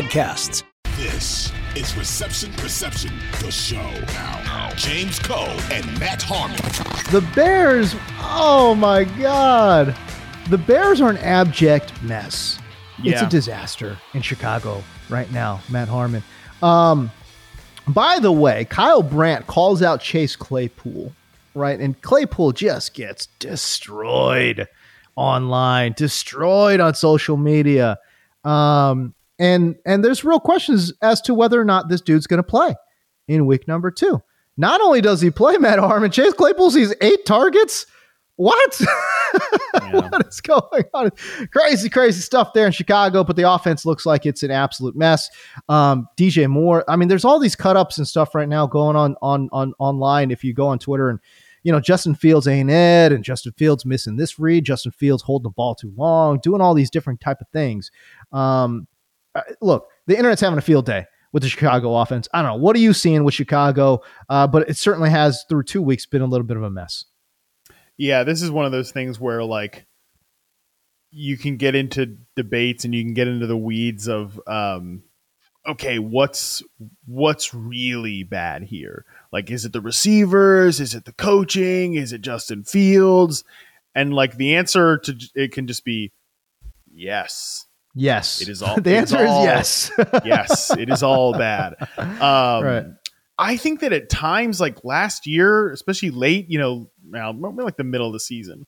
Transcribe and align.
podcasts. 0.00 0.62
This 0.96 1.52
is 1.76 1.94
Reception 1.96 2.52
Perception, 2.54 3.12
the 3.42 3.50
show. 3.50 3.90
Now, 4.14 4.72
James 4.74 5.18
Koh 5.18 5.54
and 5.70 5.84
Matt 6.00 6.22
Harmon. 6.22 6.56
The 7.10 7.20
Bears, 7.34 7.94
oh 8.18 8.74
my 8.74 9.04
God. 9.04 9.94
The 10.48 10.56
Bears 10.56 11.02
are 11.02 11.10
an 11.10 11.18
abject 11.18 12.02
mess. 12.02 12.58
Yeah. 13.02 13.12
It's 13.12 13.22
a 13.22 13.28
disaster 13.28 13.98
in 14.14 14.22
Chicago 14.22 14.82
right 15.10 15.30
now, 15.32 15.60
Matt 15.68 15.88
Harmon. 15.88 16.22
Um, 16.62 17.10
by 17.86 18.18
the 18.20 18.32
way, 18.32 18.64
Kyle 18.64 19.02
Brandt 19.02 19.46
calls 19.48 19.82
out 19.82 20.00
Chase 20.00 20.34
Claypool, 20.34 21.12
right? 21.54 21.78
And 21.78 22.00
Claypool 22.00 22.52
just 22.52 22.94
gets 22.94 23.26
destroyed 23.38 24.66
online, 25.14 25.92
destroyed 25.92 26.80
on 26.80 26.94
social 26.94 27.36
media. 27.36 27.98
Um, 28.44 29.14
and 29.40 29.74
and 29.84 30.04
there's 30.04 30.22
real 30.22 30.38
questions 30.38 30.92
as 31.02 31.20
to 31.22 31.34
whether 31.34 31.60
or 31.60 31.64
not 31.64 31.88
this 31.88 32.00
dude's 32.00 32.28
going 32.28 32.38
to 32.38 32.44
play 32.44 32.76
in 33.26 33.46
week 33.46 33.66
number 33.66 33.90
two. 33.90 34.22
Not 34.56 34.80
only 34.80 35.00
does 35.00 35.20
he 35.20 35.30
play 35.30 35.56
Matt 35.56 35.78
Harmon, 35.78 36.10
Chase 36.10 36.34
Claypool 36.34 36.70
sees 36.70 36.94
eight 37.00 37.24
targets. 37.26 37.86
What? 38.36 38.80
Yeah. 39.72 40.08
what 40.10 40.26
is 40.26 40.40
going 40.40 40.84
on? 40.92 41.10
Crazy, 41.52 41.88
crazy 41.88 42.20
stuff 42.20 42.52
there 42.52 42.66
in 42.66 42.72
Chicago, 42.72 43.22
but 43.22 43.36
the 43.36 43.48
offense 43.48 43.86
looks 43.86 44.04
like 44.04 44.26
it's 44.26 44.42
an 44.42 44.50
absolute 44.50 44.96
mess. 44.96 45.30
Um, 45.68 46.08
DJ 46.16 46.48
Moore. 46.48 46.84
I 46.88 46.96
mean, 46.96 47.08
there's 47.08 47.24
all 47.24 47.38
these 47.38 47.54
cut 47.54 47.76
ups 47.76 47.96
and 47.96 48.06
stuff 48.06 48.34
right 48.34 48.48
now 48.48 48.66
going 48.66 48.96
on 48.96 49.14
on 49.22 49.48
on 49.52 49.72
online. 49.78 50.32
If 50.32 50.42
you 50.42 50.52
go 50.52 50.66
on 50.66 50.80
Twitter 50.80 51.08
and 51.08 51.20
you 51.62 51.70
know, 51.70 51.80
Justin 51.80 52.16
Fields 52.16 52.48
ain't 52.48 52.70
it, 52.70 53.12
and 53.12 53.22
Justin 53.22 53.52
Fields 53.52 53.84
missing 53.84 54.16
this 54.16 54.38
read, 54.38 54.64
Justin 54.64 54.92
Fields 54.92 55.22
holding 55.22 55.44
the 55.44 55.50
ball 55.50 55.76
too 55.76 55.92
long, 55.96 56.40
doing 56.42 56.60
all 56.60 56.74
these 56.74 56.90
different 56.90 57.20
type 57.20 57.40
of 57.40 57.48
things. 57.52 57.90
Um, 58.32 58.88
uh, 59.34 59.42
look, 59.60 59.88
the 60.06 60.16
internet's 60.16 60.40
having 60.40 60.58
a 60.58 60.62
field 60.62 60.86
day 60.86 61.06
with 61.32 61.42
the 61.42 61.48
Chicago 61.48 61.96
offense. 61.96 62.28
I 62.32 62.42
don't 62.42 62.52
know. 62.52 62.62
What 62.62 62.76
are 62.76 62.80
you 62.80 62.92
seeing 62.92 63.24
with 63.24 63.34
Chicago? 63.34 64.02
Uh, 64.28 64.46
but 64.46 64.68
it 64.68 64.76
certainly 64.76 65.10
has, 65.10 65.44
through 65.48 65.64
two 65.64 65.82
weeks, 65.82 66.06
been 66.06 66.22
a 66.22 66.26
little 66.26 66.46
bit 66.46 66.56
of 66.56 66.62
a 66.62 66.70
mess. 66.70 67.04
Yeah, 67.96 68.24
this 68.24 68.42
is 68.42 68.50
one 68.50 68.64
of 68.64 68.72
those 68.72 68.92
things 68.92 69.20
where, 69.20 69.44
like, 69.44 69.86
you 71.10 71.36
can 71.36 71.56
get 71.56 71.74
into 71.74 72.16
debates 72.36 72.84
and 72.84 72.94
you 72.94 73.04
can 73.04 73.14
get 73.14 73.28
into 73.28 73.46
the 73.46 73.56
weeds 73.56 74.08
of, 74.08 74.40
um, 74.46 75.02
okay, 75.66 75.98
what's 75.98 76.62
what's 77.06 77.52
really 77.52 78.22
bad 78.22 78.62
here? 78.62 79.04
Like, 79.32 79.50
is 79.50 79.64
it 79.64 79.72
the 79.72 79.80
receivers? 79.80 80.80
Is 80.80 80.94
it 80.94 81.04
the 81.04 81.12
coaching? 81.12 81.94
Is 81.94 82.12
it 82.12 82.22
Justin 82.22 82.64
Fields? 82.64 83.44
And 83.94 84.14
like 84.14 84.36
the 84.36 84.54
answer 84.54 84.98
to 84.98 85.16
it 85.34 85.52
can 85.52 85.66
just 85.66 85.84
be 85.84 86.12
yes 86.92 87.66
Yes. 87.94 88.40
It 88.40 88.48
is 88.48 88.62
all. 88.62 88.80
the 88.80 88.96
answer 88.96 89.18
is, 89.22 89.30
all, 89.30 89.44
is 89.44 89.46
yes. 89.46 89.90
yes, 90.24 90.70
it 90.76 90.88
is 90.88 91.02
all 91.02 91.32
bad. 91.32 91.74
Um, 91.98 92.64
right. 92.64 92.84
I 93.38 93.56
think 93.56 93.80
that 93.80 93.92
at 93.92 94.10
times, 94.10 94.60
like 94.60 94.84
last 94.84 95.26
year, 95.26 95.72
especially 95.72 96.10
late, 96.10 96.50
you 96.50 96.58
know, 96.58 96.90
like 97.10 97.76
the 97.76 97.84
middle 97.84 98.06
of 98.06 98.12
the 98.12 98.20
season, 98.20 98.66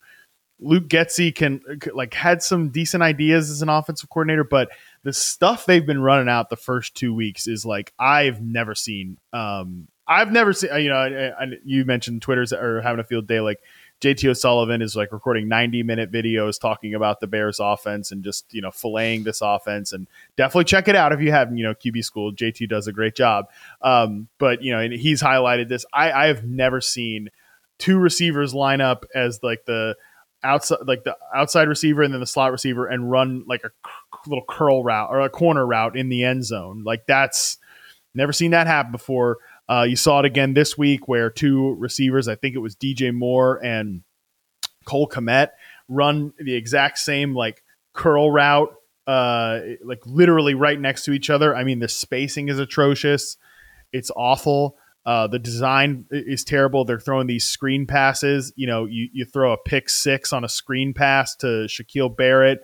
Luke 0.62 0.88
Getsy 0.88 1.34
can 1.34 1.60
like 1.92 2.14
had 2.14 2.42
some 2.42 2.70
decent 2.70 3.02
ideas 3.02 3.50
as 3.50 3.60
an 3.60 3.68
offensive 3.68 4.08
coordinator, 4.08 4.44
but 4.44 4.70
the 5.02 5.12
stuff 5.12 5.66
they've 5.66 5.84
been 5.84 6.00
running 6.00 6.28
out 6.28 6.48
the 6.48 6.56
first 6.56 6.94
two 6.94 7.14
weeks 7.14 7.46
is 7.46 7.66
like 7.66 7.92
I've 7.98 8.40
never 8.40 8.74
seen. 8.74 9.18
Um, 9.32 9.88
I've 10.06 10.32
never 10.32 10.52
seen. 10.52 10.70
You 10.80 10.88
know, 10.88 10.96
I, 10.96 11.44
I, 11.44 11.46
you 11.64 11.84
mentioned 11.84 12.22
Twitter's 12.22 12.52
or 12.52 12.80
having 12.80 13.00
a 13.00 13.04
field 13.04 13.26
day. 13.26 13.40
Like 13.40 13.58
JT 14.02 14.28
O'Sullivan 14.28 14.82
is 14.82 14.96
like 14.96 15.12
recording 15.12 15.46
90 15.46 15.84
minute 15.84 16.10
videos 16.10 16.60
talking 16.60 16.94
about 16.94 17.20
the 17.20 17.28
Bears 17.28 17.60
offense 17.60 18.10
and 18.10 18.24
just, 18.24 18.52
you 18.52 18.60
know, 18.60 18.70
filleting 18.70 19.22
this 19.22 19.40
offense. 19.40 19.92
And 19.92 20.08
definitely 20.36 20.64
check 20.64 20.88
it 20.88 20.96
out 20.96 21.12
if 21.12 21.20
you 21.20 21.30
have, 21.30 21.56
you 21.56 21.62
know, 21.62 21.72
QB 21.72 22.04
school. 22.04 22.32
JT 22.32 22.68
does 22.68 22.88
a 22.88 22.92
great 22.92 23.14
job. 23.14 23.46
Um, 23.80 24.28
but, 24.38 24.60
you 24.60 24.72
know, 24.72 24.80
and 24.80 24.92
he's 24.92 25.22
highlighted 25.22 25.68
this. 25.68 25.86
I, 25.92 26.10
I 26.10 26.26
have 26.26 26.42
never 26.44 26.80
seen 26.80 27.28
two 27.78 27.98
receivers 27.98 28.52
line 28.52 28.80
up 28.80 29.06
as 29.14 29.38
like 29.40 29.66
the 29.66 29.94
outside, 30.42 30.78
like 30.84 31.04
the 31.04 31.16
outside 31.32 31.68
receiver 31.68 32.02
and 32.02 32.12
then 32.12 32.20
the 32.20 32.26
slot 32.26 32.50
receiver 32.50 32.86
and 32.86 33.08
run 33.08 33.44
like 33.46 33.62
a 33.62 33.70
little 34.26 34.44
curl 34.48 34.82
route 34.82 35.10
or 35.10 35.20
a 35.20 35.30
corner 35.30 35.64
route 35.64 35.96
in 35.96 36.08
the 36.08 36.24
end 36.24 36.44
zone. 36.44 36.82
Like 36.82 37.06
that's 37.06 37.56
never 38.14 38.32
seen 38.32 38.50
that 38.50 38.66
happen 38.66 38.90
before. 38.90 39.38
Uh, 39.72 39.84
you 39.84 39.96
saw 39.96 40.18
it 40.18 40.26
again 40.26 40.52
this 40.52 40.76
week 40.76 41.08
where 41.08 41.30
two 41.30 41.74
receivers, 41.78 42.28
I 42.28 42.34
think 42.34 42.54
it 42.54 42.58
was 42.58 42.76
DJ 42.76 43.14
Moore 43.14 43.58
and 43.64 44.02
Cole 44.84 45.08
Kmet, 45.08 45.48
run 45.88 46.34
the 46.38 46.54
exact 46.54 46.98
same 46.98 47.34
like 47.34 47.62
curl 47.94 48.30
route, 48.30 48.68
uh, 49.06 49.60
like 49.82 50.04
literally 50.04 50.52
right 50.52 50.78
next 50.78 51.04
to 51.04 51.12
each 51.12 51.30
other. 51.30 51.56
I 51.56 51.64
mean, 51.64 51.78
the 51.78 51.88
spacing 51.88 52.50
is 52.50 52.58
atrocious. 52.58 53.38
It's 53.94 54.10
awful. 54.14 54.76
Uh, 55.06 55.26
the 55.28 55.38
design 55.38 56.04
is 56.10 56.44
terrible. 56.44 56.84
They're 56.84 57.00
throwing 57.00 57.26
these 57.26 57.46
screen 57.46 57.86
passes. 57.86 58.52
You 58.56 58.66
know, 58.66 58.84
you, 58.84 59.08
you 59.10 59.24
throw 59.24 59.54
a 59.54 59.58
pick 59.58 59.88
six 59.88 60.34
on 60.34 60.44
a 60.44 60.50
screen 60.50 60.92
pass 60.92 61.34
to 61.36 61.66
Shaquille 61.66 62.14
Barrett. 62.14 62.60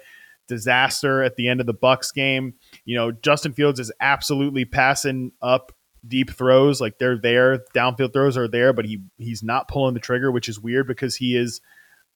Disaster 0.47 1.23
at 1.23 1.37
the 1.37 1.49
end 1.49 1.61
of 1.61 1.67
the 1.67 1.75
Bucs 1.75 2.13
game. 2.13 2.55
You 2.85 2.97
know, 2.97 3.13
Justin 3.13 3.53
Fields 3.53 3.79
is 3.79 3.93
absolutely 4.01 4.65
passing 4.65 5.33
up 5.43 5.73
deep 6.07 6.31
throws, 6.31 6.81
like 6.81 6.99
they're 6.99 7.19
there, 7.19 7.65
downfield 7.75 8.13
throws 8.13 8.37
are 8.37 8.49
there, 8.49 8.73
but 8.73 8.85
he 8.85 9.03
he's 9.17 9.43
not 9.43 9.69
pulling 9.69 9.95
the 9.95 10.01
trigger, 10.01 10.31
which 10.31 10.49
is 10.49 10.61
weird 10.61 10.87
because 10.87 11.17
he 11.17 11.37
is 11.37 11.61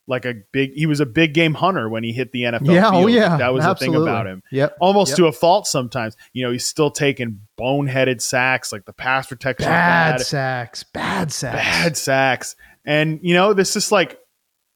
like 0.06 0.24
a 0.24 0.34
big 0.52 0.72
he 0.72 0.86
was 0.86 1.00
a 1.00 1.06
big 1.06 1.32
game 1.32 1.54
hunter 1.54 1.88
when 1.88 2.02
he 2.02 2.12
hit 2.12 2.32
the 2.32 2.42
NFL. 2.42 2.74
Yeah, 2.74 2.88
oh, 2.88 2.90
field. 2.90 3.04
oh 3.04 3.06
yeah. 3.06 3.36
That 3.36 3.54
was 3.54 3.64
Absolutely. 3.64 3.98
the 3.98 4.04
thing 4.04 4.12
about 4.12 4.26
him. 4.26 4.42
Yep. 4.50 4.76
Almost 4.80 5.10
yep. 5.10 5.16
to 5.18 5.26
a 5.26 5.32
fault 5.32 5.66
sometimes. 5.66 6.16
You 6.32 6.44
know, 6.44 6.52
he's 6.52 6.66
still 6.66 6.90
taking 6.90 7.40
boneheaded 7.58 8.20
sacks, 8.20 8.72
like 8.72 8.84
the 8.84 8.92
pass 8.92 9.28
protection. 9.28 9.68
Bad, 9.68 10.18
bad 10.18 10.26
sacks. 10.26 10.82
Bad 10.82 11.32
sacks. 11.32 11.56
Bad 11.56 11.96
sacks. 11.96 12.56
And 12.84 13.20
you 13.22 13.34
know, 13.34 13.54
this 13.54 13.76
is 13.76 13.92
like 13.92 14.18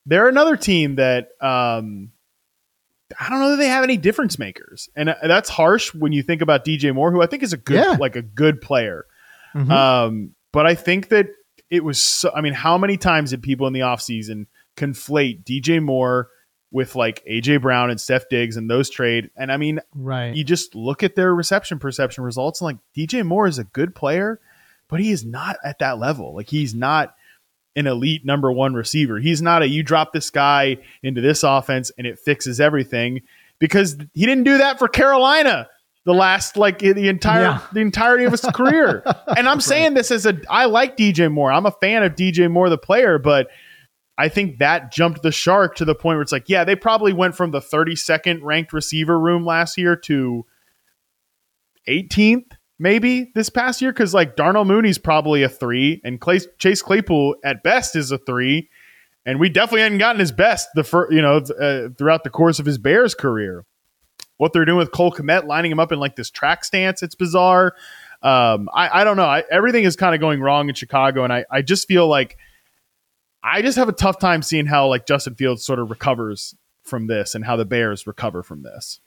they're 0.06 0.28
another 0.28 0.56
team 0.56 0.96
that 0.96 1.28
um 1.40 2.12
I 3.18 3.30
don't 3.30 3.40
know 3.40 3.50
that 3.50 3.56
they 3.56 3.68
have 3.68 3.84
any 3.84 3.96
difference 3.96 4.38
makers, 4.38 4.88
and 4.94 5.10
uh, 5.10 5.16
that's 5.22 5.48
harsh 5.48 5.94
when 5.94 6.12
you 6.12 6.22
think 6.22 6.42
about 6.42 6.64
DJ 6.64 6.94
Moore, 6.94 7.12
who 7.12 7.22
I 7.22 7.26
think 7.26 7.42
is 7.42 7.52
a 7.52 7.56
good, 7.56 7.76
yeah. 7.76 7.96
like 7.98 8.16
a 8.16 8.22
good 8.22 8.60
player. 8.60 9.06
Mm-hmm. 9.54 9.70
Um, 9.70 10.34
but 10.52 10.66
I 10.66 10.74
think 10.74 11.08
that 11.08 11.28
it 11.70 11.82
was. 11.82 12.00
So, 12.00 12.30
I 12.34 12.40
mean, 12.40 12.52
how 12.52 12.78
many 12.78 12.96
times 12.96 13.30
did 13.30 13.42
people 13.42 13.66
in 13.66 13.72
the 13.72 13.80
offseason 13.80 14.46
conflate 14.76 15.44
DJ 15.44 15.82
Moore 15.82 16.28
with 16.70 16.94
like 16.94 17.24
AJ 17.30 17.62
Brown 17.62 17.90
and 17.90 18.00
Steph 18.00 18.28
Diggs 18.28 18.56
and 18.56 18.70
those 18.70 18.90
trade? 18.90 19.30
And 19.36 19.50
I 19.50 19.56
mean, 19.56 19.80
right? 19.94 20.34
You 20.34 20.44
just 20.44 20.74
look 20.74 21.02
at 21.02 21.14
their 21.14 21.34
reception 21.34 21.78
perception 21.78 22.24
results, 22.24 22.60
and 22.60 22.66
like 22.66 22.78
DJ 22.96 23.24
Moore 23.24 23.46
is 23.46 23.58
a 23.58 23.64
good 23.64 23.94
player, 23.94 24.40
but 24.88 25.00
he 25.00 25.10
is 25.10 25.24
not 25.24 25.56
at 25.64 25.78
that 25.78 25.98
level. 25.98 26.34
Like 26.34 26.48
he's 26.48 26.74
not 26.74 27.14
an 27.76 27.86
elite 27.86 28.24
number 28.24 28.50
one 28.50 28.74
receiver. 28.74 29.18
He's 29.18 29.42
not 29.42 29.62
a 29.62 29.68
you 29.68 29.82
drop 29.82 30.12
this 30.12 30.30
guy 30.30 30.78
into 31.02 31.20
this 31.20 31.42
offense 31.42 31.92
and 31.96 32.06
it 32.06 32.18
fixes 32.18 32.58
everything 32.58 33.20
because 33.58 33.96
he 34.14 34.26
didn't 34.26 34.44
do 34.44 34.58
that 34.58 34.78
for 34.78 34.88
Carolina 34.88 35.68
the 36.04 36.14
last 36.14 36.56
like 36.56 36.78
the 36.78 37.08
entire 37.08 37.42
yeah. 37.42 37.60
the 37.72 37.80
entirety 37.80 38.24
of 38.24 38.32
his 38.32 38.40
career. 38.54 39.02
and 39.36 39.48
I'm 39.48 39.60
saying 39.60 39.94
this 39.94 40.10
as 40.10 40.24
a 40.24 40.40
I 40.48 40.64
like 40.64 40.96
DJ 40.96 41.30
Moore. 41.30 41.52
I'm 41.52 41.66
a 41.66 41.72
fan 41.72 42.02
of 42.02 42.14
DJ 42.14 42.50
Moore 42.50 42.70
the 42.70 42.78
player, 42.78 43.18
but 43.18 43.48
I 44.16 44.28
think 44.28 44.58
that 44.58 44.92
jumped 44.92 45.22
the 45.22 45.32
shark 45.32 45.74
to 45.76 45.84
the 45.84 45.94
point 45.94 46.16
where 46.16 46.22
it's 46.22 46.32
like, 46.32 46.48
yeah, 46.48 46.64
they 46.64 46.74
probably 46.74 47.12
went 47.12 47.36
from 47.36 47.50
the 47.50 47.60
32nd 47.60 48.40
ranked 48.42 48.72
receiver 48.72 49.18
room 49.18 49.44
last 49.44 49.76
year 49.76 49.94
to 49.94 50.46
18th 51.86 52.52
maybe 52.78 53.30
this 53.34 53.50
past 53.50 53.80
year 53.80 53.92
because 53.92 54.14
like 54.14 54.36
Darnell 54.36 54.64
Mooney's 54.64 54.98
probably 54.98 55.42
a 55.42 55.48
three, 55.48 56.00
and 56.04 56.20
Clay, 56.20 56.40
Chase 56.58 56.82
Claypool 56.82 57.36
at 57.44 57.62
best 57.62 57.96
is 57.96 58.10
a 58.10 58.18
three, 58.18 58.68
and 59.24 59.40
we 59.40 59.48
definitely 59.48 59.82
hadn't 59.82 59.98
gotten 59.98 60.20
his 60.20 60.32
best 60.32 60.68
the 60.74 60.84
first, 60.84 61.12
you 61.12 61.22
know 61.22 61.36
uh, 61.36 61.88
throughout 61.96 62.24
the 62.24 62.30
course 62.30 62.58
of 62.58 62.66
his 62.66 62.78
Bears 62.78 63.14
career. 63.14 63.64
What 64.38 64.52
they're 64.52 64.66
doing 64.66 64.78
with 64.78 64.92
Cole 64.92 65.12
Kmet, 65.12 65.46
lining 65.46 65.72
him 65.72 65.80
up 65.80 65.92
in 65.92 65.98
like 65.98 66.16
this 66.16 66.30
track 66.30 66.64
stance, 66.64 67.02
it's 67.02 67.14
bizarre. 67.14 67.74
Um, 68.22 68.68
I, 68.74 69.00
I 69.00 69.04
don't 69.04 69.16
know. 69.16 69.26
I, 69.26 69.44
everything 69.50 69.84
is 69.84 69.96
kind 69.96 70.14
of 70.14 70.20
going 70.20 70.40
wrong 70.40 70.68
in 70.68 70.74
Chicago, 70.74 71.24
and 71.24 71.32
I, 71.32 71.44
I 71.50 71.62
just 71.62 71.88
feel 71.88 72.06
like 72.06 72.36
I 73.42 73.62
just 73.62 73.78
have 73.78 73.88
a 73.88 73.92
tough 73.92 74.18
time 74.18 74.42
seeing 74.42 74.66
how 74.66 74.88
like 74.88 75.06
Justin 75.06 75.36
Fields 75.36 75.64
sort 75.64 75.78
of 75.78 75.88
recovers 75.90 76.54
from 76.82 77.06
this 77.06 77.34
and 77.34 77.44
how 77.44 77.56
the 77.56 77.64
Bears 77.64 78.06
recover 78.06 78.42
from 78.42 78.62
this. 78.62 79.00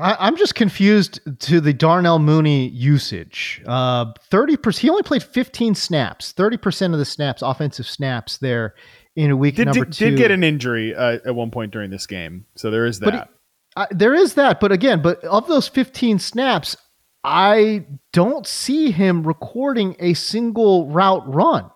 I, 0.00 0.28
am 0.28 0.36
just 0.36 0.54
confused 0.54 1.20
to 1.40 1.60
the 1.60 1.72
Darnell 1.72 2.18
Mooney 2.18 2.68
usage. 2.68 3.62
Uh, 3.66 4.12
thirty 4.30 4.56
percent. 4.56 4.82
He 4.82 4.90
only 4.90 5.02
played 5.02 5.22
15 5.22 5.74
snaps. 5.74 6.32
Thirty 6.32 6.56
percent 6.56 6.92
of 6.92 6.98
the 6.98 7.04
snaps, 7.04 7.42
offensive 7.42 7.86
snaps, 7.86 8.38
there 8.38 8.74
in 9.16 9.30
a 9.30 9.36
week 9.36 9.56
did, 9.56 9.66
number 9.66 9.84
did, 9.84 9.92
two. 9.92 10.10
Did 10.10 10.18
get 10.18 10.30
an 10.30 10.44
injury 10.44 10.94
uh, 10.94 11.18
at 11.24 11.34
one 11.34 11.50
point 11.50 11.72
during 11.72 11.90
this 11.90 12.06
game, 12.06 12.46
so 12.56 12.70
there 12.70 12.86
is 12.86 13.00
that. 13.00 13.28
uh, 13.76 13.86
there 13.90 14.14
is 14.14 14.34
that, 14.34 14.60
but 14.60 14.72
again, 14.72 15.02
but 15.02 15.22
of 15.24 15.46
those 15.46 15.68
15 15.68 16.18
snaps, 16.18 16.76
I 17.22 17.86
don't 18.12 18.46
see 18.46 18.90
him 18.90 19.26
recording 19.26 19.96
a 19.98 20.14
single 20.14 20.88
route 20.88 21.32
run. 21.32 21.70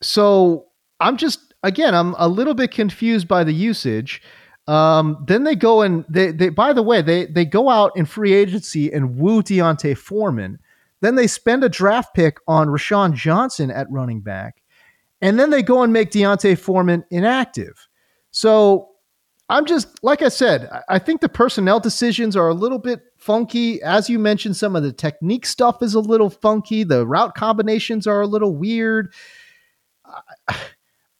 So 0.00 0.66
I'm 1.00 1.16
just 1.16 1.54
again, 1.62 1.94
I'm 1.94 2.14
a 2.18 2.28
little 2.28 2.54
bit 2.54 2.70
confused 2.70 3.28
by 3.28 3.44
the 3.44 3.52
usage. 3.52 4.22
Um, 4.68 5.24
then 5.26 5.44
they 5.44 5.56
go 5.56 5.82
and 5.82 6.04
they, 6.08 6.30
they 6.30 6.48
by 6.48 6.72
the 6.72 6.82
way, 6.82 7.02
they 7.02 7.26
they 7.26 7.44
go 7.44 7.68
out 7.68 7.96
in 7.96 8.04
free 8.04 8.32
agency 8.32 8.92
and 8.92 9.16
woo 9.16 9.42
D'Onta 9.42 9.96
Foreman. 9.96 10.58
Then 11.00 11.16
they 11.16 11.26
spend 11.26 11.64
a 11.64 11.68
draft 11.68 12.14
pick 12.14 12.38
on 12.46 12.68
Roschon 12.68 13.14
Johnson 13.14 13.70
at 13.70 13.90
running 13.90 14.20
back. 14.20 14.62
And 15.20 15.38
then 15.38 15.50
they 15.50 15.62
go 15.62 15.82
and 15.82 15.92
make 15.92 16.12
D'Onta 16.12 16.56
Foreman 16.56 17.04
inactive. 17.10 17.88
So 18.30 18.88
I'm 19.48 19.66
just 19.66 20.02
like 20.04 20.22
I 20.22 20.28
said, 20.28 20.70
I 20.88 20.98
think 21.00 21.20
the 21.20 21.28
personnel 21.28 21.80
decisions 21.80 22.36
are 22.36 22.48
a 22.48 22.54
little 22.54 22.78
bit 22.78 23.00
funky. 23.18 23.82
As 23.82 24.08
you 24.08 24.18
mentioned, 24.18 24.56
some 24.56 24.76
of 24.76 24.84
the 24.84 24.92
technique 24.92 25.44
stuff 25.44 25.82
is 25.82 25.94
a 25.94 26.00
little 26.00 26.30
funky. 26.30 26.84
The 26.84 27.06
route 27.06 27.34
combinations 27.34 28.06
are 28.06 28.20
a 28.20 28.26
little 28.26 28.54
weird. 28.54 29.12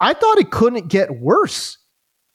I 0.00 0.15
thought 0.15 0.38
it 0.38 0.50
couldn't 0.50 0.88
get 0.88 1.21
worse 1.21 1.79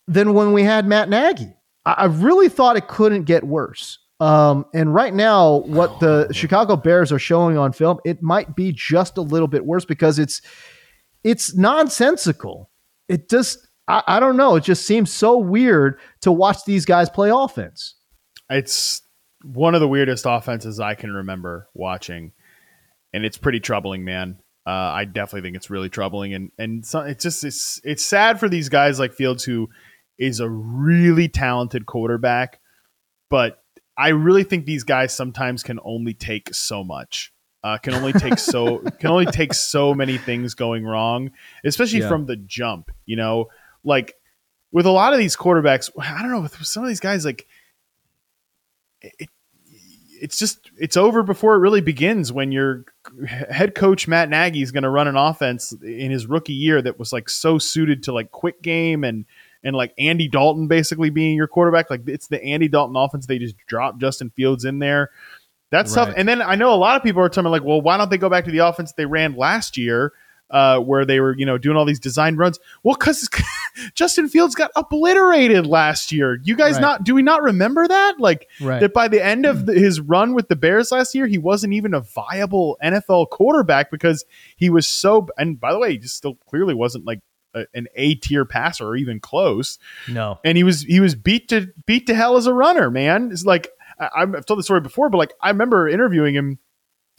than 0.08 0.34
when 0.34 0.54
we 0.54 0.64
had 0.64 0.86
Matt 0.88 1.10
Nagy. 1.10 1.54
I 1.86 2.06
really 2.06 2.50
thought 2.50 2.76
it 2.76 2.88
couldn't 2.88 3.24
get 3.24 3.44
worse. 3.44 4.00
Um, 4.20 4.66
and 4.74 4.94
right 4.94 5.14
now, 5.14 5.58
what 5.60 6.00
the 6.00 6.28
Chicago 6.34 6.76
Bears 6.76 7.12
are 7.12 7.20
showing 7.20 7.58
on 7.58 7.72
film, 7.72 8.00
it 8.04 8.22
might 8.24 8.56
be 8.56 8.72
just 8.72 9.18
a 9.18 9.22
little 9.22 9.48
bit 9.48 9.66
worse 9.66 9.86
because 9.86 10.18
it's 10.20 10.42
it's 11.24 11.56
nonsensical. 11.56 12.70
It 13.08 13.30
just 13.30 13.68
I, 13.88 14.04
I 14.08 14.20
don't 14.20 14.38
know. 14.38 14.56
It 14.56 14.64
just 14.64 14.86
seems 14.86 15.12
so 15.12 15.38
weird 15.38 16.00
to 16.22 16.32
watch 16.32 16.66
these 16.66 16.86
guys 16.86 17.10
play 17.10 17.30
offense. 17.32 17.96
It's 18.50 19.02
one 19.44 19.76
of 19.76 19.82
the 19.82 19.88
weirdest 19.88 20.26
offenses 20.28 20.80
I 20.80 20.96
can 20.96 21.12
remember 21.12 21.70
watching, 21.74 22.32
and 23.14 23.24
it's 23.24 23.38
pretty 23.38 23.60
troubling, 23.60 24.04
man. 24.04 24.40
Uh, 24.66 24.72
I 24.72 25.06
definitely 25.06 25.48
think 25.48 25.56
it's 25.56 25.70
really 25.70 25.90
troubling, 25.90 26.34
and 26.34 26.52
and 26.58 26.86
so, 26.86 27.02
it's 27.02 27.24
just 27.24 27.44
it's 27.44 27.80
it's 27.84 28.04
sad 28.04 28.40
for 28.40 28.50
these 28.50 28.68
guys 28.68 29.00
like 29.00 29.14
Fields, 29.14 29.44
who 29.44 29.70
is 30.18 30.40
a 30.40 30.50
really 30.50 31.28
talented 31.28 31.86
quarterback, 31.86 32.60
but 33.30 33.64
I 33.98 34.10
really 34.10 34.44
think 34.44 34.66
these 34.66 34.84
guys 34.84 35.16
sometimes 35.16 35.64
can 35.64 35.80
only 35.84 36.14
take 36.14 36.54
so 36.54 36.84
much. 36.84 37.34
Uh, 37.64 37.78
can 37.78 37.96
only 37.96 38.14
take 38.14 38.38
so 38.38 38.78
can 39.00 39.10
only 39.10 39.26
take 39.26 39.54
so 39.54 39.94
many 39.94 40.18
things 40.18 40.54
going 40.54 40.86
wrong, 40.86 41.32
especially 41.66 42.00
yeah. 42.00 42.08
from 42.08 42.26
the 42.26 42.36
jump. 42.36 42.92
You 43.06 43.16
know, 43.16 43.48
like 43.84 44.14
with 44.72 44.86
a 44.86 44.92
lot 44.92 45.14
of 45.14 45.20
these 45.20 45.36
quarterbacks, 45.36 45.90
I 46.00 46.22
don't 46.22 46.32
know, 46.32 46.42
with 46.42 46.56
some 46.66 46.84
of 46.84 46.90
these 46.90 47.00
guys, 47.00 47.26
like 47.26 47.48
it, 49.02 49.30
it's 50.22 50.38
just 50.38 50.72
it's 50.78 50.98
over 50.98 51.24
before 51.24 51.56
it 51.56 51.60
really 51.60 51.82
begins 51.82 52.32
when 52.32 52.52
your 52.52 52.86
head 53.28 53.76
coach 53.76 54.08
Matt 54.08 54.30
Nagy 54.30 54.62
is 54.62 54.72
going 54.72 54.84
to 54.84 54.90
run 54.90 55.08
an 55.08 55.16
offense 55.16 55.74
in 55.84 56.12
his 56.12 56.28
rookie 56.28 56.54
year 56.54 56.82
that 56.82 57.00
was 57.00 57.14
like 57.14 57.30
so 57.30 57.58
suited 57.58 58.04
to 58.04 58.14
like 58.14 58.32
quick 58.32 58.62
game 58.62 59.04
and 59.04 59.26
and 59.68 59.76
like 59.76 59.94
Andy 59.98 60.28
Dalton 60.28 60.68
basically 60.68 61.10
being 61.10 61.36
your 61.36 61.48
quarterback 61.48 61.90
like 61.90 62.08
it's 62.08 62.28
the 62.28 62.44
Andy 62.44 62.68
Dalton 62.68 62.96
offense 62.96 63.26
they 63.26 63.38
just 63.38 63.56
drop 63.68 64.00
Justin 64.00 64.30
Fields 64.32 64.66
in 64.66 64.80
there 64.80 65.12
that's 65.70 65.96
right. 65.96 66.06
tough 66.06 66.16
and 66.18 66.28
then 66.28 66.42
I 66.42 66.56
know 66.56 66.74
a 66.74 66.76
lot 66.76 66.96
of 66.96 67.04
people 67.04 67.22
are 67.22 67.30
telling 67.30 67.52
me 67.52 67.52
like 67.52 67.64
well 67.64 67.82
why 67.82 67.98
don't 67.98 68.10
they 68.10 68.18
go 68.18 68.30
back 68.30 68.46
to 68.46 68.52
the 68.52 68.60
offense 68.60 68.94
they 68.94 69.06
ran 69.06 69.36
last 69.36 69.78
year 69.78 70.14
uh, 70.50 70.80
where 70.80 71.06
they 71.06 71.20
were, 71.20 71.38
you 71.38 71.46
know, 71.46 71.58
doing 71.58 71.78
all 71.78 71.86
these 71.86 72.00
design 72.00 72.36
runs. 72.36 72.60
Well, 72.84 72.96
because 72.98 73.28
Justin 73.96 74.30
Fields 74.30 74.56
got 74.56 74.72
obliterated 74.76 75.66
last 75.66 76.12
year. 76.12 76.40
You 76.44 76.56
guys 76.56 76.74
right. 76.74 76.82
not 76.82 77.04
do 77.04 77.14
we 77.14 77.22
not 77.22 77.42
remember 77.42 77.88
that? 77.88 78.20
Like 78.20 78.48
right. 78.62 78.80
that 78.80 78.94
by 78.94 79.08
the 79.08 79.24
end 79.24 79.46
of 79.46 79.66
the, 79.66 79.74
his 79.74 80.00
run 80.00 80.34
with 80.34 80.48
the 80.48 80.56
Bears 80.56 80.92
last 80.92 81.14
year, 81.14 81.28
he 81.28 81.38
wasn't 81.38 81.74
even 81.74 81.94
a 81.94 82.02
viable 82.02 82.78
NFL 82.84 83.30
quarterback 83.30 83.92
because 83.92 84.26
he 84.56 84.70
was 84.70 84.88
so. 84.88 85.28
And 85.38 85.60
by 85.60 85.74
the 85.74 85.80
way, 85.80 85.92
he 85.92 85.98
just 85.98 86.16
still 86.16 86.36
clearly 86.36 86.74
wasn't 86.74 87.06
like 87.06 87.20
a, 87.62 87.66
an 87.74 87.88
A 87.96 88.16
tier 88.16 88.46
passer 88.46 88.88
or 88.88 88.96
even 88.96 89.20
close. 89.20 89.80
No, 90.08 90.40
and 90.44 90.58
he 90.58 90.64
was 90.64 90.82
he 90.82 91.00
was 91.00 91.16
beat 91.16 91.50
to 91.50 91.68
beat 91.86 92.08
to 92.08 92.16
hell 92.16 92.38
as 92.38 92.48
a 92.48 92.54
runner. 92.54 92.90
Man, 92.90 93.32
it's 93.32 93.46
like 93.46 93.70
I, 94.00 94.10
I've 94.16 94.46
told 94.46 94.60
the 94.60 94.64
story 94.64 94.82
before, 94.82 95.10
but 95.10 95.18
like 95.18 95.34
I 95.42 95.50
remember 95.50 95.88
interviewing 95.88 96.36
him 96.36 96.60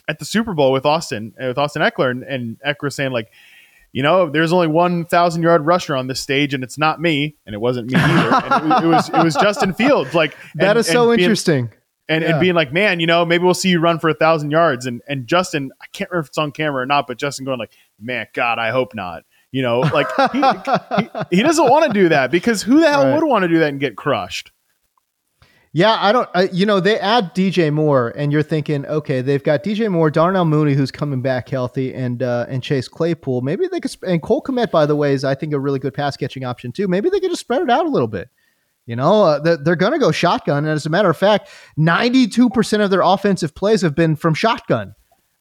at 0.09 0.19
the 0.19 0.25
Super 0.25 0.55
Bowl 0.55 0.73
with 0.73 0.87
Austin 0.87 1.35
uh, 1.41 1.49
with 1.49 1.59
Austin 1.59 1.83
Ekeler 1.83 2.11
and, 2.11 2.23
and 2.25 2.57
Ekeler 2.67 2.93
saying 2.93 3.13
like, 3.13 3.31
you 3.93 4.03
know, 4.03 4.29
there's 4.31 4.53
only 4.53 4.67
one 4.67 5.05
thousand 5.05 5.43
yard 5.43 5.65
rusher 5.65 5.97
on 5.97 6.07
this 6.07 6.21
stage, 6.21 6.55
and 6.55 6.65
it's 6.65 6.79
not 6.79 7.01
me, 7.01 7.37
and 7.47 7.55
it 7.55 7.59
wasn't 7.59 7.91
me 7.91 7.99
either. 7.99 8.37
it, 8.37 8.85
it, 8.85 8.87
was 8.87 9.09
it 9.09 9.25
was 9.25 9.35
Justin 9.35 9.75
Fields. 9.75 10.15
Like 10.15 10.37
that 10.57 10.71
and, 10.71 10.79
is 10.79 10.87
so 10.87 11.09
being, 11.09 11.21
interesting. 11.21 11.73
And, 12.11 12.23
yeah. 12.23 12.31
and 12.31 12.41
being 12.41 12.55
like, 12.55 12.73
man, 12.73 13.01
you 13.01 13.07
know, 13.07 13.27
maybe 13.27 13.45
we'll 13.45 13.53
see 13.53 13.69
you 13.69 13.81
run 13.81 13.99
for 13.99 14.09
a 14.09 14.15
thousand 14.15 14.51
yards. 14.51 14.87
And 14.87 15.03
and 15.09 15.27
Justin, 15.27 15.71
I 15.81 15.87
can't 15.93 16.11
remember 16.11 16.25
if 16.25 16.29
it's 16.29 16.39
on 16.39 16.53
camera 16.53 16.83
or 16.83 16.87
not, 16.87 17.07
but 17.07 17.19
Justin 17.19 17.45
going 17.45 17.59
like, 17.59 17.73
man, 18.01 18.27
God, 18.33 18.59
I 18.59 18.71
hope 18.71 18.95
not. 18.95 19.25
You 19.51 19.63
know, 19.63 19.81
like 19.81 20.07
he, 20.33 20.41
he, 20.41 21.37
he 21.39 21.43
doesn't 21.43 21.69
want 21.69 21.87
to 21.87 21.93
do 21.93 22.11
that 22.11 22.31
because 22.31 22.63
who 22.63 22.81
the 22.81 22.91
hell 22.91 23.05
right. 23.05 23.15
would 23.15 23.25
want 23.25 23.43
to 23.43 23.49
do 23.49 23.61
that 23.61 23.69
and 23.69 23.81
get 23.81 23.97
crushed? 23.97 24.53
Yeah, 25.73 25.97
I 26.01 26.13
don't. 26.13 26.29
Uh, 26.35 26.47
you 26.51 26.65
know, 26.65 26.81
they 26.81 26.99
add 26.99 27.35
DJ 27.35 27.73
Moore, 27.73 28.13
and 28.17 28.33
you're 28.33 28.43
thinking, 28.43 28.87
okay, 28.87 29.21
they've 29.21 29.43
got 29.43 29.63
DJ 29.63 29.91
Moore, 29.91 30.11
Darnell 30.11 30.47
Mooney, 30.47 30.73
who's 30.73 30.91
coming 30.91 31.21
back 31.21 31.49
healthy, 31.49 31.95
and 31.95 32.23
uh, 32.23 32.47
and 32.49 32.63
Chase 32.63 32.89
Claypool. 32.89 33.43
Maybe 33.43 33.69
they 33.69 33.81
could. 33.81 33.95
And 34.07 34.23
Cole 34.23 34.43
Kmet, 34.43 34.71
by 34.71 34.87
the 34.87 34.97
way, 34.97 35.13
is 35.13 35.25
I 35.25 35.35
think 35.35 35.53
a 35.53 35.61
really 35.61 35.79
good 35.79 35.93
pass 35.93 36.17
catching 36.17 36.45
option 36.45 36.73
too. 36.73 36.89
Maybe 36.89 37.11
they 37.11 37.21
could 37.21 37.31
just 37.31 37.41
spread 37.41 37.63
it 37.63 37.71
out 37.71 37.85
a 37.85 37.91
little 37.91 38.09
bit. 38.09 38.29
You 38.87 38.97
know, 38.97 39.23
uh, 39.23 39.39
they're, 39.41 39.59
they're 39.59 39.77
going 39.77 39.93
to 39.93 39.99
go 39.99 40.11
shotgun, 40.11 40.65
and 40.65 40.69
as 40.69 40.87
a 40.87 40.91
matter 40.91 41.11
of 41.11 41.17
fact, 41.17 41.51
92 41.77 42.49
percent 42.49 42.83
of 42.83 42.89
their 42.91 43.03
offensive 43.03 43.55
plays 43.55 43.83
have 43.83 43.95
been 43.95 44.17
from 44.17 44.33
shotgun 44.33 44.95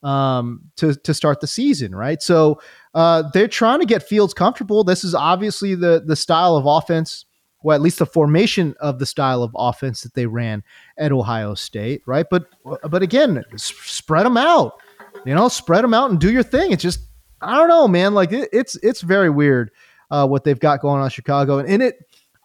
um, 0.03 0.61
to 0.75 0.93
to 0.95 1.13
start 1.13 1.39
the 1.39 1.47
season, 1.47 1.95
right? 1.95 2.21
So 2.21 2.59
uh, 2.93 3.23
they're 3.33 3.47
trying 3.47 3.79
to 3.79 3.85
get 3.85 4.03
Fields 4.03 4.33
comfortable. 4.33 4.83
This 4.83 5.03
is 5.03 5.13
obviously 5.13 5.75
the 5.75 6.03
the 6.05 6.15
style 6.15 6.55
of 6.55 6.65
offense 6.65 7.25
well, 7.63 7.75
at 7.75 7.81
least 7.81 7.99
the 7.99 8.05
formation 8.05 8.75
of 8.79 8.99
the 8.99 9.05
style 9.05 9.41
of 9.43 9.51
offense 9.55 10.03
that 10.03 10.13
they 10.13 10.25
ran 10.25 10.63
at 10.97 11.11
Ohio 11.11 11.55
State, 11.55 12.01
right? 12.05 12.25
But 12.29 12.47
but 12.89 13.01
again, 13.01 13.43
spread 13.55 14.25
them 14.25 14.37
out, 14.37 14.79
you 15.25 15.33
know, 15.33 15.47
spread 15.47 15.83
them 15.83 15.93
out 15.93 16.11
and 16.11 16.19
do 16.19 16.31
your 16.31 16.43
thing. 16.43 16.71
It's 16.71 16.83
just 16.83 17.01
I 17.41 17.57
don't 17.57 17.67
know, 17.67 17.87
man. 17.87 18.13
Like 18.13 18.31
it, 18.31 18.49
it's 18.53 18.75
it's 18.77 19.01
very 19.01 19.29
weird 19.29 19.71
uh, 20.11 20.27
what 20.27 20.43
they've 20.43 20.59
got 20.59 20.81
going 20.81 21.01
on 21.01 21.09
Chicago, 21.09 21.57
and, 21.57 21.67
and 21.67 21.83
it. 21.83 21.97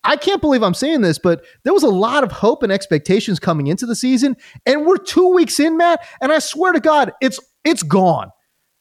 I 0.05 0.17
can't 0.17 0.40
believe 0.40 0.64
I'm 0.64 0.75
saying 0.75 1.02
this, 1.02 1.17
but 1.17 1.45
there 1.62 1.73
was 1.73 1.85
a 1.85 1.88
lot 1.88 2.25
of 2.25 2.33
hope 2.33 2.64
and 2.64 2.73
expectations 2.73 3.38
coming 3.38 3.69
into 3.69 3.87
the 3.87 3.95
season, 3.95 4.37
and 4.67 4.85
we're 4.85 4.97
two 4.97 5.28
weeks 5.28 5.61
in, 5.61 5.76
Matt, 5.76 6.05
and 6.21 6.33
I 6.33 6.40
swear 6.40 6.73
to 6.73 6.81
God, 6.81 7.12
it's 7.21 7.38
it's 7.62 7.85
gone. 7.85 8.33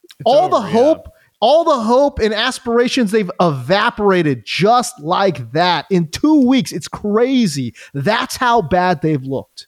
It's 0.03 0.23
All 0.25 0.45
over, 0.45 0.55
the 0.55 0.61
hope. 0.61 1.03
Yeah 1.05 1.11
all 1.41 1.63
the 1.63 1.79
hope 1.79 2.19
and 2.19 2.33
aspirations 2.33 3.11
they've 3.11 3.31
evaporated 3.41 4.43
just 4.45 4.99
like 5.01 5.51
that 5.51 5.85
in 5.89 6.07
two 6.09 6.47
weeks. 6.47 6.71
It's 6.71 6.87
crazy. 6.87 7.73
That's 7.93 8.37
how 8.37 8.61
bad 8.61 9.01
they've 9.01 9.23
looked. 9.23 9.67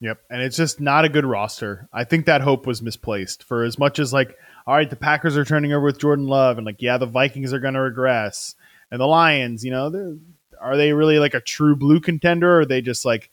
Yep. 0.00 0.20
And 0.30 0.42
it's 0.42 0.56
just 0.56 0.80
not 0.80 1.04
a 1.04 1.08
good 1.08 1.24
roster. 1.24 1.88
I 1.92 2.04
think 2.04 2.26
that 2.26 2.42
hope 2.42 2.66
was 2.66 2.82
misplaced 2.82 3.42
for 3.42 3.64
as 3.64 3.78
much 3.78 3.98
as 3.98 4.12
like, 4.12 4.36
all 4.66 4.74
right, 4.74 4.90
the 4.90 4.96
Packers 4.96 5.36
are 5.36 5.44
turning 5.44 5.72
over 5.72 5.86
with 5.86 5.98
Jordan 5.98 6.26
Love 6.26 6.58
and 6.58 6.66
like, 6.66 6.82
yeah, 6.82 6.98
the 6.98 7.06
Vikings 7.06 7.52
are 7.52 7.60
going 7.60 7.74
to 7.74 7.80
regress 7.80 8.54
and 8.90 9.00
the 9.00 9.06
Lions, 9.06 9.64
you 9.64 9.70
know, 9.70 10.18
are 10.60 10.76
they 10.76 10.92
really 10.92 11.18
like 11.18 11.34
a 11.34 11.40
true 11.40 11.76
blue 11.76 12.00
contender 12.00 12.56
or 12.56 12.60
are 12.60 12.66
they 12.66 12.82
just 12.82 13.04
like, 13.04 13.30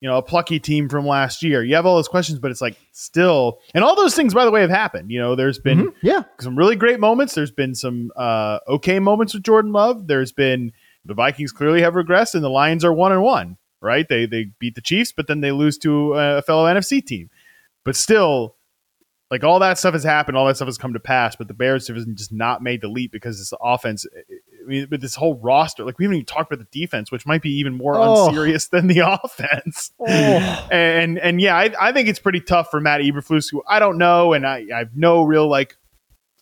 you 0.00 0.08
know, 0.08 0.16
a 0.16 0.22
plucky 0.22 0.60
team 0.60 0.88
from 0.88 1.06
last 1.06 1.42
year? 1.42 1.62
You 1.62 1.74
have 1.74 1.84
all 1.84 1.96
those 1.96 2.08
questions, 2.08 2.38
but 2.38 2.50
it's 2.50 2.60
like 2.60 2.76
still, 2.92 3.58
and 3.74 3.82
all 3.84 3.96
those 3.96 4.14
things, 4.14 4.32
by 4.32 4.44
the 4.44 4.50
way, 4.50 4.60
have 4.60 4.70
happened. 4.70 5.10
You 5.10 5.18
know, 5.18 5.34
there's 5.34 5.58
been 5.58 5.78
mm-hmm. 5.78 6.06
yeah 6.06 6.22
some 6.40 6.56
really 6.56 6.76
great 6.76 7.00
moments. 7.00 7.34
There's 7.34 7.50
been 7.50 7.74
some 7.74 8.12
uh, 8.16 8.60
okay 8.68 9.00
moments 9.00 9.34
with 9.34 9.42
Jordan 9.42 9.72
Love. 9.72 10.06
There's 10.06 10.32
been 10.32 10.72
the 11.04 11.14
Vikings 11.14 11.52
clearly 11.52 11.82
have 11.82 11.94
regressed 11.94 12.34
and 12.34 12.44
the 12.44 12.50
Lions 12.50 12.84
are 12.84 12.92
one 12.92 13.12
and 13.12 13.22
one 13.22 13.58
right? 13.80 14.08
They 14.08 14.26
they 14.26 14.50
beat 14.58 14.74
the 14.74 14.80
Chiefs, 14.80 15.12
but 15.12 15.26
then 15.26 15.40
they 15.40 15.52
lose 15.52 15.78
to 15.78 16.14
a 16.14 16.42
fellow 16.42 16.64
NFC 16.64 17.04
team. 17.04 17.30
But 17.84 17.96
still, 17.96 18.56
like 19.30 19.44
all 19.44 19.58
that 19.58 19.78
stuff 19.78 19.92
has 19.92 20.04
happened, 20.04 20.36
all 20.36 20.46
that 20.46 20.56
stuff 20.56 20.68
has 20.68 20.78
come 20.78 20.94
to 20.94 21.00
pass, 21.00 21.36
but 21.36 21.48
the 21.48 21.54
Bears 21.54 21.88
have 21.88 21.96
just 22.14 22.32
not 22.32 22.62
made 22.62 22.80
the 22.80 22.88
leap 22.88 23.12
because 23.12 23.38
this 23.38 23.52
offense, 23.62 24.06
I 24.16 24.66
mean, 24.66 24.88
with 24.90 25.02
this 25.02 25.14
whole 25.14 25.34
roster, 25.36 25.84
like 25.84 25.98
we 25.98 26.06
haven't 26.06 26.16
even 26.16 26.26
talked 26.26 26.50
about 26.50 26.64
the 26.70 26.80
defense, 26.80 27.12
which 27.12 27.26
might 27.26 27.42
be 27.42 27.50
even 27.58 27.74
more 27.74 27.96
oh. 27.96 28.28
unserious 28.28 28.68
than 28.68 28.86
the 28.86 29.00
offense. 29.24 29.92
Oh. 30.00 30.68
And 30.70 31.18
and 31.18 31.40
yeah, 31.40 31.56
I, 31.56 31.72
I 31.78 31.92
think 31.92 32.08
it's 32.08 32.18
pretty 32.18 32.40
tough 32.40 32.70
for 32.70 32.80
Matt 32.80 33.00
Eberflus, 33.00 33.50
who 33.50 33.62
I 33.68 33.78
don't 33.78 33.98
know, 33.98 34.32
and 34.32 34.46
I, 34.46 34.66
I 34.74 34.78
have 34.78 34.96
no 34.96 35.22
real 35.22 35.46
like, 35.48 35.76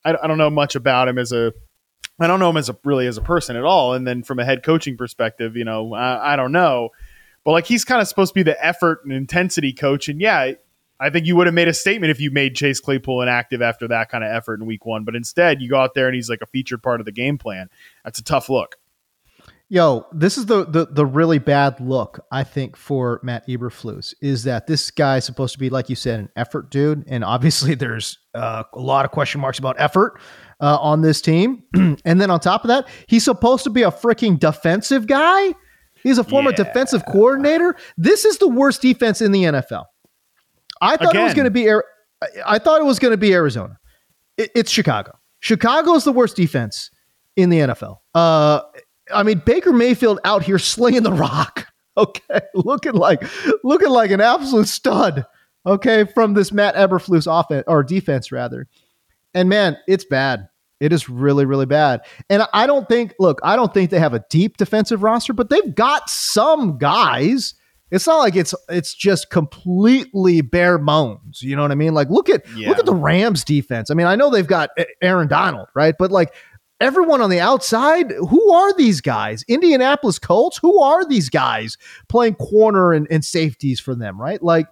I, 0.05 0.15
I 0.23 0.27
don't 0.27 0.39
know 0.39 0.51
much 0.51 0.77
about 0.77 1.09
him 1.09 1.19
as 1.19 1.33
a, 1.33 1.53
I 2.21 2.27
don't 2.27 2.39
know 2.39 2.51
him 2.51 2.57
as 2.57 2.69
a 2.69 2.77
really 2.85 3.07
as 3.07 3.17
a 3.17 3.23
person 3.23 3.57
at 3.57 3.65
all. 3.65 3.95
And 3.95 4.07
then 4.07 4.23
from 4.23 4.39
a 4.39 4.45
head 4.45 4.63
coaching 4.63 4.97
perspective, 4.97 5.57
you 5.57 5.65
know, 5.65 5.95
I, 5.95 6.35
I 6.35 6.37
don't 6.37 6.53
know, 6.53 6.91
but 7.47 7.53
like 7.53 7.67
he's 7.67 7.85
kind 7.85 8.03
of 8.03 8.09
supposed 8.09 8.35
to 8.35 8.35
be 8.35 8.43
the 8.43 8.63
effort 8.63 9.01
and 9.05 9.13
intensity 9.13 9.73
coach, 9.73 10.11
and 10.11 10.21
yeah 10.21 10.53
I 10.99 11.11
think 11.11 11.27
you 11.27 11.37
would 11.37 11.47
have 11.47 11.55
made 11.55 11.69
a 11.69 11.75
statement 11.75 12.11
if 12.11 12.21
you 12.21 12.31
made 12.31 12.55
Chase 12.57 12.81
Claypool 12.81 13.23
inactive 13.23 13.61
after 13.61 13.87
that 13.89 14.09
kind 14.09 14.25
of 14.25 14.31
effort 14.31 14.61
in 14.61 14.67
week 14.67 14.87
one. 14.87 15.05
But 15.05 15.15
instead, 15.15 15.61
you 15.61 15.69
go 15.69 15.79
out 15.79 15.95
there 15.95 16.07
and 16.07 16.15
he's 16.15 16.31
like 16.31 16.41
a 16.43 16.47
featured 16.47 16.83
part 16.83 17.01
of 17.01 17.07
the 17.07 17.13
game 17.13 17.39
plan. 17.39 17.69
That's 18.05 18.19
a 18.19 18.25
tough 18.25 18.49
look. 18.49 18.77
Yo, 19.69 20.07
this 20.13 20.39
is 20.39 20.47
the, 20.47 20.65
the 20.65 20.87
the 20.87 21.05
really 21.05 21.41
bad 21.41 21.81
look 21.81 22.25
I 22.31 22.45
think 22.45 22.77
for 22.77 23.19
Matt 23.25 23.47
Eberflus 23.49 24.15
is 24.23 24.45
that 24.45 24.69
this 24.69 24.93
guy 24.93 25.17
is 25.17 25.25
supposed 25.25 25.55
to 25.55 25.59
be 25.59 25.71
like 25.71 25.91
you 25.91 25.97
said 25.97 26.21
an 26.21 26.31
effort 26.37 26.71
dude, 26.71 27.05
and 27.09 27.25
obviously 27.25 27.75
there's 27.77 28.19
uh, 28.35 28.63
a 28.73 28.81
lot 28.81 29.05
of 29.05 29.11
question 29.11 29.41
marks 29.41 29.59
about 29.59 29.75
effort 29.79 30.21
uh, 30.61 30.79
on 30.81 31.03
this 31.03 31.21
team. 31.21 31.65
and 31.75 32.21
then 32.21 32.31
on 32.31 32.41
top 32.41 32.65
of 32.65 32.69
that, 32.69 32.89
he's 33.09 33.25
supposed 33.25 33.65
to 33.65 33.71
be 33.71 33.83
a 33.83 33.91
freaking 33.91 34.39
defensive 34.39 35.07
guy. 35.07 35.53
He's 36.07 36.19
a 36.19 36.25
former 36.25 36.51
yeah. 36.51 36.63
defensive 36.63 37.05
coordinator. 37.05 37.75
This 37.99 38.25
is 38.25 38.39
the 38.39 38.47
worst 38.47 38.81
defense 38.81 39.21
in 39.21 39.33
the 39.33 39.43
NFL. 39.43 39.87
I 40.81 40.97
thought 40.97 41.11
Again. 41.11 41.23
it 41.23 41.25
was 41.25 41.35
going 41.35 41.45
to 41.47 41.51
be. 41.51 41.69
I 42.47 42.61
thought 42.61 42.81
it 42.81 42.85
was 42.85 43.01
going 43.01 43.11
to 43.11 43.17
be 43.17 43.35
Arizona. 43.35 43.77
It, 44.37 44.53
it's 44.55 44.71
Chicago. 44.71 45.19
Chicago 45.41 45.95
is 45.95 46.05
the 46.05 46.13
worst 46.13 46.37
defense 46.37 46.93
in 47.35 47.51
the 47.51 47.59
NFL. 47.59 47.97
Uh, 48.15 48.61
I 49.13 49.25
mean, 49.25 49.43
Baker 49.45 49.73
Mayfield 49.73 50.21
out 50.25 50.45
here 50.45 50.61
slinging 50.61 51.03
the 51.03 51.13
rock. 51.13 51.67
Okay, 51.99 52.41
looking 52.53 52.93
like 52.93 53.23
looking 53.65 53.89
like 53.89 54.11
an 54.11 54.21
absolute 54.21 54.69
stud. 54.69 55.25
Okay, 55.65 56.05
from 56.05 56.35
this 56.35 56.53
Matt 56.53 56.75
Eberflus 56.75 57.27
offense 57.27 57.65
or 57.67 57.83
defense 57.83 58.31
rather. 58.31 58.69
And 59.33 59.49
man, 59.49 59.79
it's 59.89 60.05
bad. 60.05 60.47
It 60.81 60.93
is 60.93 61.09
really, 61.09 61.47
really 61.47 61.67
bad. 61.67 62.03
And 62.29 62.47
I 62.53 62.67
don't 62.67 62.87
think, 62.89 63.15
look, 63.19 63.41
I 63.43 63.57
don't 63.57 63.73
think 63.73 63.91
they 63.91 63.99
have 63.99 64.15
a 64.15 64.25
deep 64.29 64.57
defensive 64.57 65.03
roster, 65.03 65.33
but 65.33 65.49
they've 65.49 65.75
got 65.75 66.11
some 66.11 66.79
guys 66.79 67.55
it's 67.91 68.07
not 68.07 68.19
like 68.19 68.35
it's 68.35 68.55
it's 68.69 68.95
just 68.95 69.31
completely 69.31 70.41
bare 70.41 70.79
bones. 70.79 71.43
You 71.43 71.55
know 71.55 71.63
what 71.63 71.71
I 71.71 71.77
mean? 71.77 71.95
Like 71.95 72.11
look 72.11 72.29
at 72.29 72.43
yeah. 72.57 72.69
look 72.69 72.79
at 72.79 72.87
the 72.87 72.95
Rams 72.95 73.45
defense. 73.45 73.91
I 73.91 73.95
mean, 73.95 74.07
I 74.07 74.17
know 74.17 74.31
they've 74.31 74.47
got 74.47 74.71
Aaron 75.01 75.29
Donald, 75.29 75.69
right? 75.75 75.95
But 75.97 76.11
like 76.11 76.35
everyone 76.81 77.21
on 77.21 77.31
the 77.31 77.41
outside, 77.41 78.11
who 78.11 78.53
are 78.53 78.73
these 78.75 79.01
guys? 79.01 79.45
Indianapolis 79.47 80.19
Colts, 80.19 80.59
who 80.59 80.81
are 80.81 81.07
these 81.07 81.29
guys 81.29 81.79
playing 82.09 82.35
corner 82.35 82.93
and, 82.93 83.07
and 83.09 83.25
safeties 83.25 83.79
for 83.79 83.95
them, 83.95 84.21
right? 84.21 84.43
Like 84.43 84.67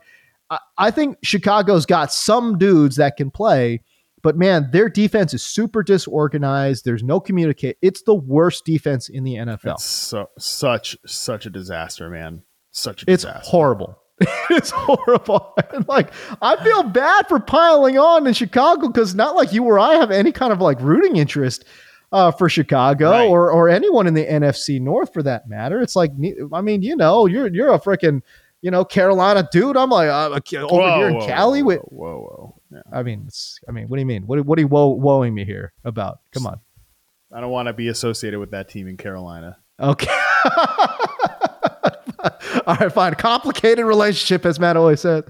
I, 0.51 0.59
I 0.77 0.91
think 0.91 1.19
Chicago's 1.23 1.87
got 1.87 2.13
some 2.13 2.59
dudes 2.59 2.97
that 2.97 3.17
can 3.17 3.31
play. 3.31 3.83
But 4.25 4.37
man, 4.37 4.71
their 4.73 4.89
defense 4.89 5.35
is 5.35 5.45
super 5.45 5.85
disorganized. 5.85 6.85
There's 6.85 7.05
no 7.05 7.21
communicate. 7.21 7.77
It's 7.81 8.03
the 8.03 8.15
worst 8.17 8.65
defense 8.65 9.09
in 9.09 9.23
the 9.23 9.35
NFL. 9.37 9.75
It's 9.75 9.85
so 9.85 10.31
such 10.37 10.97
such 11.07 11.47
a 11.47 11.51
disaster, 11.51 12.11
man 12.11 12.43
such 12.75 13.03
a 13.03 13.07
disaster. 13.07 13.39
It's 13.41 13.49
horrible. 13.49 13.99
it's 14.51 14.71
horrible. 14.75 15.55
And 15.73 15.89
like 15.89 16.13
I 16.41 16.63
feel 16.63 16.85
bad 16.85 17.27
for 17.29 17.41
piling 17.41 17.99
on 17.99 18.27
in 18.27 18.35
Chicago 18.35 18.89
because 18.89 19.15
not 19.15 19.35
like 19.35 19.53
you 19.53 19.65
or 19.65 19.79
I 19.79 19.95
have 19.95 20.11
any 20.11 20.33
kind 20.33 20.53
of 20.53 20.61
like 20.61 20.81
rooting 20.81 21.17
interest 21.17 21.65
uh, 22.13 22.31
for 22.31 22.49
Chicago 22.49 23.11
right. 23.11 23.27
or 23.27 23.51
or 23.51 23.69
anyone 23.69 24.07
in 24.07 24.15
the 24.15 24.25
NFC 24.25 24.81
North 24.81 25.13
for 25.13 25.23
that 25.25 25.49
matter. 25.49 25.81
It's 25.81 25.97
like 25.97 26.13
I 26.53 26.61
mean, 26.61 26.83
you 26.83 26.95
know, 26.95 27.27
you're 27.27 27.53
you're 27.53 27.73
a 27.73 27.81
freaking 27.81 28.23
you 28.63 28.71
know 28.71 28.85
Carolina 28.85 29.49
dude. 29.51 29.77
I'm 29.77 29.91
like 29.91 30.09
uh, 30.09 30.31
over 30.31 30.75
whoa, 30.75 30.97
here 30.97 31.09
in 31.09 31.15
whoa, 31.17 31.27
Cali. 31.27 31.63
Whoa, 31.63 31.67
with, 31.67 31.81
whoa, 31.81 32.21
whoa. 32.21 32.54
Yeah. 32.75 32.81
I 32.93 33.03
mean, 33.03 33.25
it's, 33.27 33.59
I 33.69 33.73
mean, 33.73 33.87
what 33.89 33.97
do 33.97 34.01
you 34.01 34.07
mean? 34.07 34.27
What 34.27 34.45
what 34.45 34.59
are 34.59 34.63
you 34.63 34.69
woe, 34.69 34.99
woeing 34.99 35.33
me 35.33 35.45
here 35.45 35.73
about? 35.85 36.21
Come 36.33 36.47
on. 36.47 36.61
I 37.33 37.41
don't 37.41 37.51
want 37.51 37.69
to 37.69 37.73
be 37.73 37.89
associated 37.89 38.39
with 38.39 38.51
that 38.53 38.69
team 38.69 38.87
in 38.87 38.97
Carolina. 38.97 39.59
Okay. 39.81 40.07
All 42.67 42.77
right, 42.77 42.93
fine. 42.93 43.15
Complicated 43.15 43.85
relationship, 43.85 44.47
as 44.47 44.61
Matt 44.61 44.77
always 44.77 45.01
said, 45.01 45.25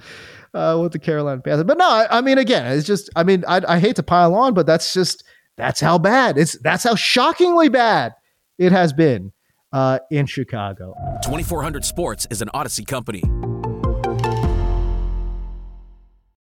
uh, 0.53 0.79
with 0.83 0.93
the 0.93 0.99
Carolina 0.99 1.41
Panthers. 1.41 1.65
But 1.65 1.79
no, 1.79 1.89
I, 1.89 2.19
I, 2.19 2.21
mean, 2.21 2.39
again, 2.39 2.67
it's 2.67 2.87
just, 2.87 3.09
I 3.17 3.23
mean, 3.23 3.45
I, 3.49 3.63
I 3.67 3.79
hate 3.79 3.97
to 3.97 4.03
pile 4.03 4.35
on, 4.35 4.55
but 4.55 4.67
that's 4.67 4.93
just, 4.93 5.25
that's 5.57 5.81
how 5.81 5.99
bad 5.99 6.37
it's, 6.37 6.59
that's 6.59 6.85
how 6.85 6.95
shockingly 6.95 7.69
bad 7.69 8.13
it 8.59 8.71
has 8.71 8.93
been 8.93 9.33
uh, 9.73 9.99
in 10.11 10.27
Chicago. 10.27 10.95
2400 11.23 11.85
Sports 11.85 12.27
is 12.31 12.43
an 12.43 12.51
Audacy 12.55 12.87
company. 12.87 13.23